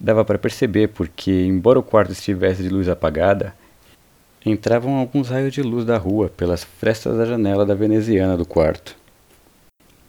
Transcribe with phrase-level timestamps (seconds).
[0.00, 3.54] Dava para perceber porque, embora o quarto estivesse de luz apagada,
[4.46, 8.96] entravam alguns raios de luz da rua pelas frestas da janela da veneziana do quarto.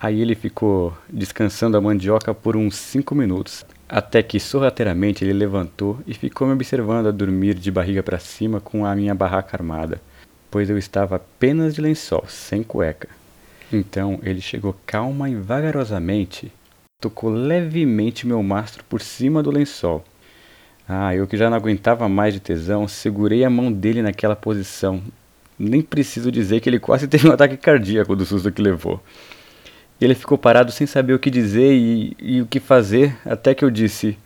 [0.00, 5.98] Aí ele ficou descansando a mandioca por uns cinco minutos, até que sorrateiramente ele levantou
[6.06, 10.00] e ficou me observando a dormir de barriga para cima com a minha barraca armada,
[10.50, 13.08] pois eu estava apenas de lençol, sem cueca.
[13.72, 16.52] Então ele chegou calma e vagarosamente
[17.04, 20.02] tocou levemente meu mastro por cima do lençol.
[20.88, 25.02] Ah, eu que já não aguentava mais de tesão, segurei a mão dele naquela posição.
[25.58, 29.02] Nem preciso dizer que ele quase teve um ataque cardíaco do susto que levou.
[30.00, 33.64] Ele ficou parado sem saber o que dizer e, e o que fazer, até que
[33.64, 34.16] eu disse: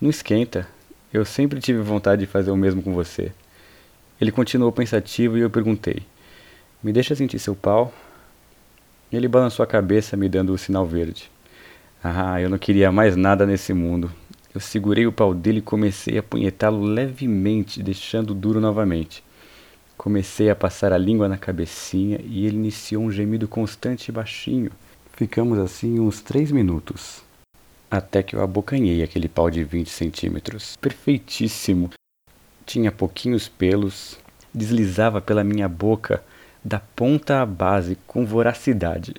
[0.00, 0.68] Não esquenta,
[1.12, 3.32] eu sempre tive vontade de fazer o mesmo com você.
[4.20, 6.02] Ele continuou pensativo e eu perguntei:
[6.80, 7.92] Me deixa sentir seu pau?
[9.12, 11.28] Ele balançou a cabeça, me dando o sinal verde.
[12.02, 14.10] Ah, eu não queria mais nada nesse mundo.
[14.54, 19.22] Eu segurei o pau dele e comecei a punhetá-lo levemente, deixando duro novamente.
[19.98, 24.72] Comecei a passar a língua na cabecinha e ele iniciou um gemido constante e baixinho.
[25.12, 27.22] Ficamos assim uns três minutos.
[27.90, 30.76] Até que eu abocanhei aquele pau de 20 centímetros.
[30.80, 31.90] Perfeitíssimo.
[32.64, 34.18] Tinha pouquinhos pelos,
[34.54, 36.24] deslizava pela minha boca
[36.64, 39.14] da ponta à base com voracidade.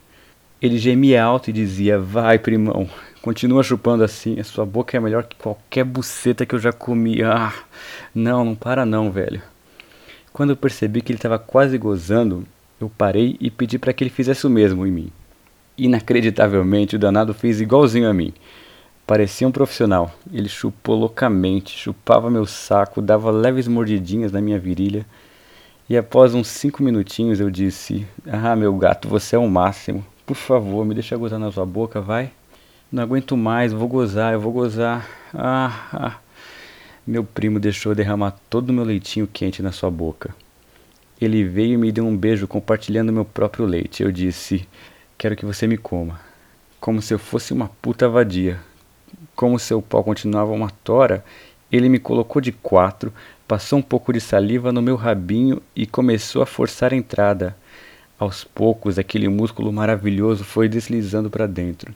[0.62, 2.88] Ele gemia alto e dizia: Vai, primão,
[3.20, 7.24] continua chupando assim, a sua boca é melhor que qualquer buceta que eu já comi.
[7.24, 7.52] Ah,
[8.14, 9.42] não, não para não, velho.
[10.32, 12.46] Quando eu percebi que ele estava quase gozando,
[12.80, 15.12] eu parei e pedi para que ele fizesse o mesmo em mim.
[15.76, 18.32] Inacreditavelmente, o danado fez igualzinho a mim.
[19.08, 20.14] Parecia um profissional.
[20.32, 25.08] Ele chupou loucamente, chupava meu saco, dava leves mordidinhas na minha virilha.
[25.90, 30.06] E após uns cinco minutinhos eu disse: Ah, meu gato, você é o máximo.
[30.32, 32.32] Por favor, me deixa gozar na sua boca, vai.
[32.90, 35.06] Não aguento mais, vou gozar, eu vou gozar.
[35.34, 36.18] Ah, ah.
[37.06, 40.34] Meu primo deixou derramar todo o meu leitinho quente na sua boca.
[41.20, 44.04] Ele veio e me deu um beijo compartilhando meu próprio leite.
[44.04, 44.66] Eu disse:
[45.18, 46.22] Quero que você me coma.
[46.80, 48.58] Como se eu fosse uma puta vadia.
[49.36, 51.26] Como seu pau continuava uma tora,
[51.70, 53.12] ele me colocou de quatro,
[53.46, 57.54] passou um pouco de saliva no meu rabinho e começou a forçar a entrada.
[58.22, 61.92] Aos poucos, aquele músculo maravilhoso foi deslizando para dentro.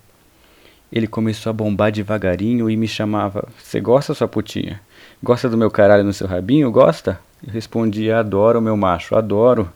[0.92, 4.82] Ele começou a bombar devagarinho e me chamava: Você gosta, sua putinha?
[5.22, 6.72] Gosta do meu caralho no seu rabinho?
[6.72, 7.20] Gosta?
[7.46, 9.72] Eu respondia: Adoro, meu macho, adoro.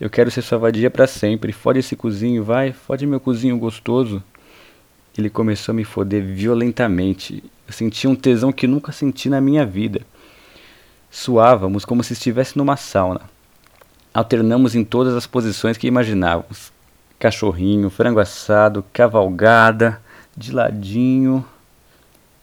[0.00, 1.52] Eu quero ser sua vadia para sempre.
[1.52, 4.20] Fode esse cozinho, vai, fode meu cozinho gostoso.
[5.16, 7.44] Ele começou a me foder violentamente.
[7.64, 10.00] Eu sentia um tesão que nunca senti na minha vida.
[11.08, 13.20] Suávamos como se estivesse numa sauna.
[14.14, 16.72] Alternamos em todas as posições que imaginávamos:
[17.18, 20.00] cachorrinho, frango assado, cavalgada,
[20.36, 21.44] de ladinho.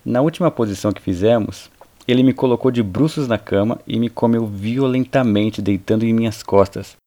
[0.04, 1.69] Na última posição que fizemos,
[2.07, 6.98] ele me colocou de bruços na cama e me comeu violentamente, deitando em minhas costas.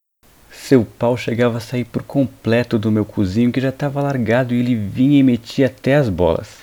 [0.53, 4.61] Seu pau chegava a sair por completo do meu cozinho que já estava largado e
[4.61, 6.59] ele vinha e metia até as bolas.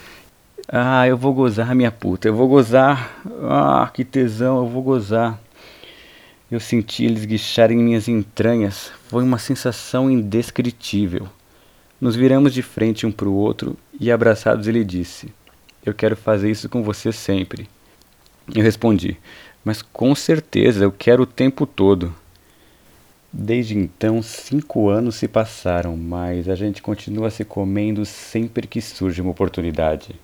[0.71, 3.19] Ah, eu vou gozar, minha puta, eu vou gozar.
[3.43, 5.37] Ah, que tesão, eu vou gozar.
[6.51, 8.91] Eu senti eles guicharem em minhas entranhas.
[9.07, 11.29] Foi uma sensação indescritível.
[12.01, 15.31] Nos viramos de frente um para o outro e, abraçados, ele disse:
[15.85, 17.69] Eu quero fazer isso com você sempre.
[18.55, 19.15] Eu respondi:
[19.63, 22.15] Mas com certeza eu quero o tempo todo.
[23.31, 29.21] Desde então, cinco anos se passaram, mas a gente continua se comendo sempre que surge
[29.21, 30.15] uma oportunidade.